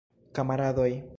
[0.37, 1.01] Kamaradoj!